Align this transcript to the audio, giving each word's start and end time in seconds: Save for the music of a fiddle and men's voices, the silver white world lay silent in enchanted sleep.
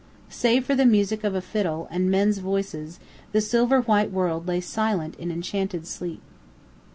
Save 0.29 0.65
for 0.65 0.73
the 0.73 0.83
music 0.83 1.23
of 1.23 1.35
a 1.35 1.41
fiddle 1.43 1.87
and 1.91 2.09
men's 2.09 2.39
voices, 2.39 2.99
the 3.33 3.39
silver 3.39 3.81
white 3.81 4.09
world 4.09 4.47
lay 4.47 4.59
silent 4.59 5.13
in 5.19 5.29
enchanted 5.31 5.85
sleep. 5.85 6.23